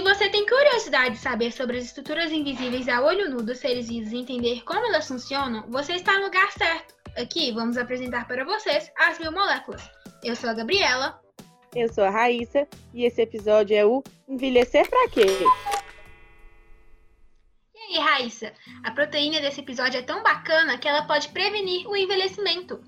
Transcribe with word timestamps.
você 0.00 0.30
tem 0.30 0.46
curiosidade 0.46 1.16
de 1.16 1.20
saber 1.20 1.52
sobre 1.52 1.76
as 1.76 1.84
estruturas 1.84 2.32
invisíveis 2.32 2.88
a 2.88 3.02
olho 3.02 3.28
nu 3.28 3.42
dos 3.42 3.58
seres 3.58 3.88
vivos 3.88 4.12
e 4.12 4.16
entender 4.16 4.62
como 4.64 4.86
elas 4.86 5.06
funcionam, 5.06 5.68
você 5.68 5.94
está 5.94 6.18
no 6.18 6.24
lugar 6.24 6.50
certo. 6.52 6.94
Aqui 7.16 7.52
vamos 7.52 7.76
apresentar 7.76 8.26
para 8.26 8.44
vocês 8.44 8.90
as 8.96 9.18
biomoléculas. 9.18 9.82
Eu 10.24 10.34
sou 10.34 10.48
a 10.48 10.54
Gabriela. 10.54 11.20
Eu 11.74 11.92
sou 11.92 12.04
a 12.04 12.10
Raíssa 12.10 12.66
e 12.94 13.04
esse 13.04 13.20
episódio 13.20 13.76
é 13.76 13.84
o 13.84 14.02
Envelhecer 14.28 14.88
pra 14.88 15.08
quê? 15.08 15.26
E 17.74 17.98
aí, 17.98 17.98
Raíssa? 17.98 18.52
A 18.84 18.92
proteína 18.92 19.40
desse 19.40 19.60
episódio 19.60 19.98
é 19.98 20.02
tão 20.02 20.22
bacana 20.22 20.78
que 20.78 20.88
ela 20.88 21.02
pode 21.02 21.28
prevenir 21.28 21.86
o 21.86 21.94
envelhecimento. 21.94 22.80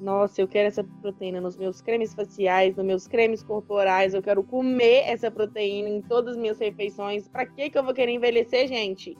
Nossa, 0.00 0.40
eu 0.40 0.48
quero 0.48 0.68
essa 0.68 0.82
proteína 0.82 1.42
nos 1.42 1.58
meus 1.58 1.82
cremes 1.82 2.14
faciais, 2.14 2.74
nos 2.74 2.86
meus 2.86 3.06
cremes 3.06 3.42
corporais. 3.42 4.14
Eu 4.14 4.22
quero 4.22 4.42
comer 4.42 5.02
essa 5.06 5.30
proteína 5.30 5.90
em 5.90 6.00
todas 6.00 6.32
as 6.32 6.40
minhas 6.40 6.58
refeições. 6.58 7.28
Pra 7.28 7.44
que 7.44 7.68
que 7.68 7.76
eu 7.76 7.84
vou 7.84 7.92
querer 7.92 8.12
envelhecer, 8.12 8.66
gente? 8.66 9.16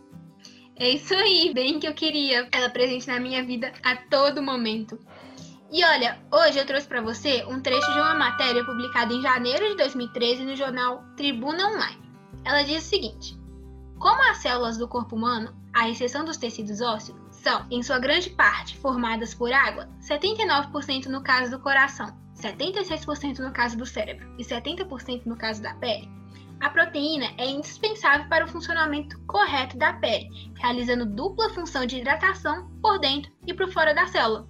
É 0.77 0.89
isso 0.89 1.13
aí, 1.13 1.53
bem 1.53 1.79
que 1.79 1.87
eu 1.87 1.93
queria 1.93 2.49
ela 2.51 2.71
presente 2.71 3.07
na 3.07 3.21
minha 3.21 3.45
vida 3.45 3.71
a 3.83 3.95
todo 3.95 4.43
momento. 4.43 4.99
E 5.71 5.85
olha, 5.85 6.19
hoje 6.33 6.59
eu 6.59 6.67
trouxe 6.67 6.89
para 6.89 7.03
você 7.03 7.45
um 7.45 7.61
trecho 7.61 7.93
de 7.93 7.99
uma 7.99 8.15
matéria 8.15 8.65
publicada 8.65 9.13
em 9.13 9.21
janeiro 9.21 9.69
de 9.69 9.77
2013 9.77 10.45
no 10.45 10.57
jornal 10.57 11.05
Tribuna 11.15 11.69
Online. 11.69 12.01
Ela 12.43 12.63
diz 12.63 12.83
o 12.83 12.89
seguinte: 12.89 13.39
Como 13.99 14.23
as 14.31 14.39
células 14.39 14.79
do 14.79 14.89
corpo 14.89 15.15
humano, 15.15 15.55
à 15.73 15.89
exceção 15.89 16.25
dos 16.25 16.37
tecidos 16.37 16.81
ósseos, 16.81 17.19
são, 17.31 17.67
em 17.71 17.83
sua 17.83 17.99
grande 17.99 18.31
parte, 18.31 18.77
formadas 18.79 19.35
por 19.35 19.53
água, 19.53 19.89
79% 20.01 21.07
no 21.07 21.23
caso 21.23 21.51
do 21.51 21.61
coração, 21.61 22.15
76% 22.35 23.39
no 23.39 23.53
caso 23.53 23.77
do 23.77 23.87
cérebro 23.87 24.35
e 24.39 24.45
70% 24.45 25.27
no 25.27 25.37
caso 25.37 25.63
da 25.63 25.75
pele. 25.75 26.09
A 26.61 26.69
proteína 26.69 27.33
é 27.39 27.47
indispensável 27.47 28.29
para 28.29 28.45
o 28.45 28.49
funcionamento 28.49 29.19
correto 29.21 29.79
da 29.79 29.95
pele, 29.95 30.29
realizando 30.57 31.07
dupla 31.07 31.49
função 31.51 31.87
de 31.87 31.97
hidratação 31.97 32.71
por 32.83 32.99
dentro 32.99 33.33
e 33.47 33.55
por 33.55 33.73
fora 33.73 33.95
da 33.95 34.07
célula. 34.07 34.47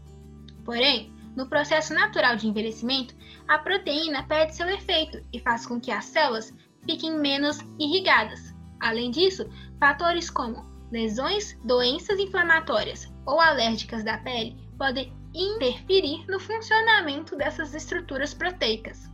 Porém, 0.64 1.12
no 1.36 1.48
processo 1.48 1.94
natural 1.94 2.34
de 2.34 2.48
envelhecimento, 2.48 3.14
a 3.46 3.58
proteína 3.58 4.24
perde 4.24 4.56
seu 4.56 4.68
efeito 4.68 5.24
e 5.32 5.38
faz 5.38 5.64
com 5.64 5.80
que 5.80 5.92
as 5.92 6.04
células 6.06 6.52
fiquem 6.84 7.16
menos 7.16 7.60
irrigadas. 7.78 8.52
Além 8.80 9.12
disso, 9.12 9.48
fatores 9.78 10.28
como 10.28 10.69
lesões, 10.90 11.58
doenças 11.64 12.18
inflamatórias 12.18 13.12
ou 13.26 13.40
alérgicas 13.40 14.02
da 14.04 14.18
pele 14.18 14.56
podem 14.76 15.12
interferir 15.34 16.24
no 16.28 16.40
funcionamento 16.40 17.36
dessas 17.36 17.74
estruturas 17.74 18.34
proteicas. 18.34 19.08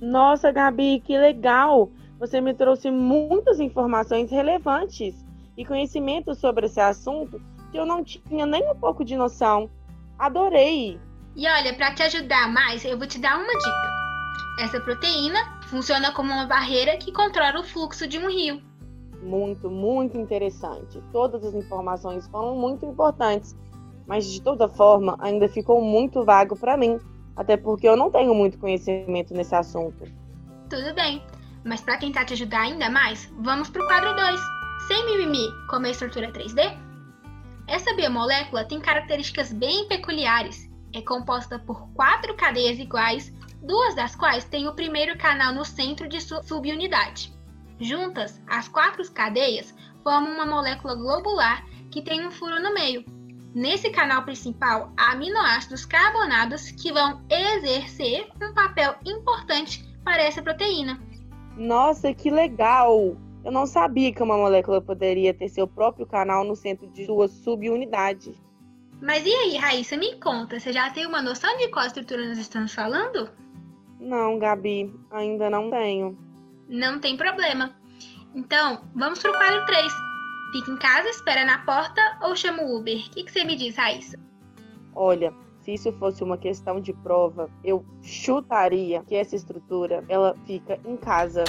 Nossa, 0.00 0.50
Gabi, 0.50 1.00
que 1.00 1.16
legal! 1.16 1.90
Você 2.18 2.40
me 2.40 2.54
trouxe 2.54 2.90
muitas 2.90 3.60
informações 3.60 4.30
relevantes 4.30 5.24
e 5.56 5.64
conhecimentos 5.64 6.38
sobre 6.38 6.66
esse 6.66 6.80
assunto 6.80 7.40
que 7.70 7.78
eu 7.78 7.86
não 7.86 8.02
tinha 8.02 8.46
nem 8.46 8.68
um 8.70 8.74
pouco 8.74 9.04
de 9.04 9.16
noção. 9.16 9.70
Adorei! 10.18 11.00
E 11.34 11.48
olha, 11.48 11.74
para 11.74 11.94
te 11.94 12.02
ajudar 12.02 12.52
mais, 12.52 12.84
eu 12.84 12.98
vou 12.98 13.06
te 13.06 13.18
dar 13.18 13.36
uma 13.36 13.52
dica. 13.52 14.02
Essa 14.60 14.80
proteína 14.80 15.60
funciona 15.68 16.12
como 16.12 16.32
uma 16.32 16.46
barreira 16.46 16.96
que 16.96 17.12
controla 17.12 17.60
o 17.60 17.64
fluxo 17.64 18.06
de 18.06 18.18
um 18.18 18.28
rio 18.28 18.62
muito, 19.22 19.70
muito 19.70 20.18
interessante. 20.18 21.02
Todas 21.12 21.44
as 21.44 21.54
informações 21.54 22.26
foram 22.28 22.56
muito 22.56 22.84
importantes, 22.84 23.56
mas 24.06 24.26
de 24.26 24.42
toda 24.42 24.68
forma 24.68 25.16
ainda 25.20 25.48
ficou 25.48 25.80
muito 25.80 26.24
vago 26.24 26.56
para 26.56 26.76
mim, 26.76 26.98
até 27.36 27.56
porque 27.56 27.88
eu 27.88 27.96
não 27.96 28.10
tenho 28.10 28.34
muito 28.34 28.58
conhecimento 28.58 29.32
nesse 29.32 29.54
assunto. 29.54 30.04
Tudo 30.68 30.94
bem, 30.94 31.22
mas 31.64 31.80
para 31.80 31.98
tentar 31.98 32.24
te 32.24 32.34
ajudar 32.34 32.62
ainda 32.62 32.90
mais, 32.90 33.32
vamos 33.38 33.70
para 33.70 33.82
o 33.82 33.86
quadro 33.86 34.14
2. 34.14 34.40
Sem 34.88 35.06
mimimi, 35.06 35.46
como 35.70 35.86
a 35.86 35.90
estrutura 35.90 36.32
3D? 36.32 36.76
Essa 37.68 37.94
biomolécula 37.94 38.64
tem 38.64 38.80
características 38.80 39.52
bem 39.52 39.86
peculiares. 39.86 40.68
É 40.92 41.00
composta 41.00 41.58
por 41.60 41.88
quatro 41.94 42.34
cadeias 42.34 42.78
iguais, 42.78 43.32
duas 43.62 43.94
das 43.94 44.16
quais 44.16 44.44
têm 44.44 44.68
o 44.68 44.74
primeiro 44.74 45.16
canal 45.16 45.54
no 45.54 45.64
centro 45.64 46.08
de 46.08 46.20
sua 46.20 46.42
subunidade. 46.42 47.32
Juntas, 47.80 48.40
as 48.46 48.68
quatro 48.68 49.02
cadeias 49.12 49.74
formam 50.02 50.32
uma 50.32 50.46
molécula 50.46 50.94
globular 50.94 51.64
que 51.90 52.02
tem 52.02 52.26
um 52.26 52.30
furo 52.30 52.60
no 52.60 52.74
meio. 52.74 53.04
Nesse 53.54 53.90
canal 53.90 54.22
principal, 54.22 54.92
há 54.96 55.12
aminoácidos 55.12 55.84
carbonados 55.84 56.70
que 56.70 56.92
vão 56.92 57.20
exercer 57.28 58.28
um 58.42 58.54
papel 58.54 58.94
importante 59.04 59.84
para 60.02 60.22
essa 60.22 60.42
proteína. 60.42 61.00
Nossa, 61.56 62.14
que 62.14 62.30
legal! 62.30 63.16
Eu 63.44 63.50
não 63.50 63.66
sabia 63.66 64.12
que 64.12 64.22
uma 64.22 64.36
molécula 64.36 64.80
poderia 64.80 65.34
ter 65.34 65.48
seu 65.48 65.66
próprio 65.66 66.06
canal 66.06 66.44
no 66.44 66.56
centro 66.56 66.86
de 66.88 67.04
sua 67.04 67.28
subunidade. 67.28 68.34
Mas 69.02 69.26
e 69.26 69.34
aí, 69.34 69.56
Raíssa, 69.56 69.96
me 69.96 70.14
conta, 70.20 70.60
você 70.60 70.72
já 70.72 70.88
tem 70.90 71.06
uma 71.06 71.20
noção 71.20 71.56
de 71.58 71.68
qual 71.68 71.84
estrutura 71.84 72.26
nós 72.28 72.38
estamos 72.38 72.72
falando? 72.72 73.28
Não, 73.98 74.38
Gabi, 74.38 74.94
ainda 75.10 75.50
não 75.50 75.70
tenho. 75.70 76.16
Não 76.72 76.98
tem 76.98 77.18
problema. 77.18 77.76
Então, 78.34 78.82
vamos 78.94 79.18
pro 79.18 79.30
quadro 79.32 79.66
3. 79.66 79.92
Fica 80.52 80.70
em 80.70 80.78
casa, 80.78 81.08
espera 81.10 81.44
na 81.44 81.58
porta 81.58 82.00
ou 82.22 82.34
chama 82.34 82.62
o 82.62 82.78
Uber? 82.78 82.96
O 82.96 83.10
que, 83.10 83.24
que 83.24 83.30
você 83.30 83.44
me 83.44 83.54
diz, 83.54 83.76
Raíssa? 83.76 84.18
Olha, 84.94 85.34
se 85.60 85.74
isso 85.74 85.92
fosse 85.92 86.24
uma 86.24 86.38
questão 86.38 86.80
de 86.80 86.94
prova, 86.94 87.50
eu 87.62 87.84
chutaria 88.02 89.02
que 89.06 89.14
essa 89.14 89.36
estrutura 89.36 90.02
ela 90.08 90.34
fica 90.46 90.80
em 90.86 90.96
casa. 90.96 91.44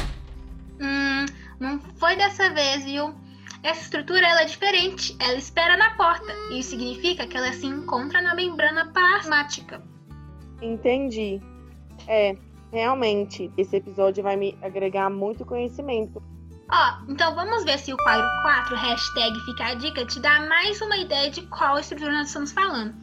Hum, 0.81 1.25
não 1.57 1.79
foi 1.95 2.17
dessa 2.17 2.49
vez, 2.49 2.83
viu? 2.83 3.15
Essa 3.63 3.81
estrutura 3.81 4.27
ela 4.27 4.41
é 4.41 4.45
diferente, 4.45 5.15
ela 5.21 5.37
espera 5.37 5.77
na 5.77 5.91
porta. 5.91 6.33
Isso 6.51 6.71
significa 6.71 7.25
que 7.25 7.37
ela 7.37 7.53
se 7.53 7.65
encontra 7.65 8.21
na 8.21 8.35
membrana 8.35 8.91
plasmática. 8.91 9.81
Entendi. 10.61 11.41
É, 12.07 12.35
realmente, 12.73 13.51
esse 13.55 13.75
episódio 13.75 14.23
vai 14.23 14.35
me 14.35 14.57
agregar 14.59 15.07
muito 15.07 15.45
conhecimento. 15.45 16.21
Ó, 16.71 17.03
então 17.07 17.35
vamos 17.35 17.63
ver 17.63 17.77
se 17.77 17.93
o 17.93 17.97
quadro 17.97 18.27
4, 18.41 18.75
hashtag 18.75 19.39
Fica 19.45 19.65
a 19.65 19.73
Dica, 19.75 20.05
te 20.07 20.19
dá 20.19 20.39
mais 20.47 20.81
uma 20.81 20.97
ideia 20.97 21.29
de 21.29 21.43
qual 21.49 21.77
estrutura 21.77 22.11
nós 22.11 22.27
estamos 22.27 22.51
falando. 22.51 22.95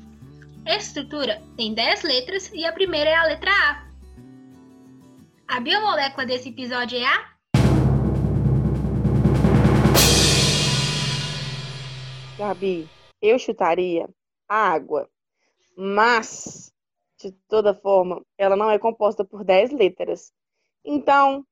Essa 0.67 0.89
estrutura 0.89 1.41
tem 1.57 1.73
10 1.73 2.03
letras 2.03 2.51
e 2.53 2.67
a 2.67 2.73
primeira 2.73 3.11
é 3.11 3.15
a 3.15 3.25
letra 3.25 3.53
A. 3.53 3.87
A 5.47 5.61
biomolécula 5.61 6.27
desse 6.27 6.49
episódio 6.49 6.99
é 6.99 7.05
a 7.05 7.31
Gabi, 12.37 12.89
eu 13.23 13.39
chutaria 13.39 14.09
a 14.49 14.73
água, 14.73 15.09
mas 15.77 16.73
de 17.23 17.33
toda 17.49 17.75
forma, 17.75 18.23
ela 18.39 18.57
não 18.57 18.71
é 18.71 18.79
composta 18.79 19.25
por 19.25 19.45
10 19.45 19.73
letras. 19.73 20.33
Então, 20.85 21.45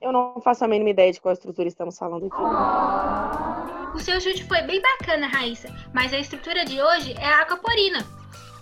eu 0.00 0.12
não 0.12 0.40
faço 0.40 0.64
a 0.64 0.68
mínima 0.68 0.90
ideia 0.90 1.12
de 1.12 1.20
qual 1.20 1.32
estrutura 1.32 1.68
estamos 1.68 1.98
falando 1.98 2.26
aqui. 2.26 3.96
O 3.96 4.00
seu 4.00 4.20
chute 4.20 4.44
foi 4.44 4.62
bem 4.62 4.80
bacana, 4.80 5.26
Raíssa, 5.26 5.68
mas 5.94 6.12
a 6.12 6.18
estrutura 6.18 6.64
de 6.64 6.80
hoje 6.80 7.14
é 7.18 7.26
a 7.26 7.42
aquaporina. 7.42 8.04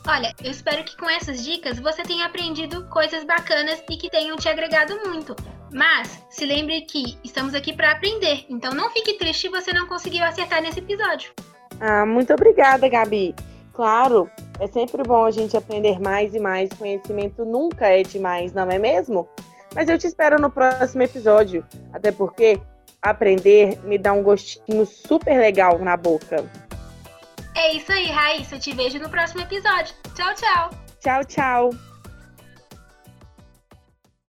Olha, 0.08 0.32
eu 0.42 0.52
espero 0.52 0.84
que 0.84 0.96
com 0.96 1.10
essas 1.10 1.44
dicas 1.44 1.80
você 1.80 2.02
tenha 2.04 2.26
aprendido 2.26 2.88
coisas 2.88 3.24
bacanas 3.24 3.82
e 3.90 3.96
que 3.96 4.08
tenham 4.08 4.36
te 4.36 4.48
agregado 4.48 4.96
muito. 5.04 5.34
Mas 5.72 6.24
se 6.30 6.46
lembre 6.46 6.82
que 6.82 7.18
estamos 7.24 7.54
aqui 7.54 7.72
para 7.72 7.90
aprender, 7.90 8.46
então 8.48 8.72
não 8.72 8.88
fique 8.90 9.14
triste 9.14 9.42
se 9.42 9.48
você 9.48 9.72
não 9.72 9.88
conseguiu 9.88 10.24
acertar 10.24 10.62
nesse 10.62 10.78
episódio. 10.78 11.32
Ah, 11.80 12.06
muito 12.06 12.32
obrigada, 12.32 12.88
Gabi. 12.88 13.34
Claro, 13.72 14.30
é 14.58 14.66
sempre 14.66 15.02
bom 15.02 15.24
a 15.24 15.30
gente 15.30 15.56
aprender 15.56 16.00
mais 16.00 16.34
e 16.34 16.40
mais. 16.40 16.70
Conhecimento 16.70 17.44
nunca 17.44 17.86
é 17.86 18.02
demais, 18.02 18.52
não 18.52 18.70
é 18.70 18.78
mesmo? 18.78 19.28
Mas 19.74 19.88
eu 19.88 19.98
te 19.98 20.06
espero 20.06 20.40
no 20.40 20.50
próximo 20.50 21.02
episódio. 21.02 21.64
Até 21.92 22.10
porque 22.10 22.60
aprender 23.02 23.78
me 23.84 23.98
dá 23.98 24.12
um 24.12 24.22
gostinho 24.22 24.86
super 24.86 25.38
legal 25.38 25.78
na 25.78 25.96
boca. 25.96 26.44
É 27.54 27.72
isso 27.74 27.90
aí, 27.92 28.06
Raíssa. 28.06 28.56
Eu 28.56 28.60
te 28.60 28.74
vejo 28.74 28.98
no 28.98 29.08
próximo 29.08 29.42
episódio. 29.42 29.94
Tchau, 30.14 30.34
tchau. 30.34 30.70
Tchau, 31.00 31.24
tchau. 31.24 31.95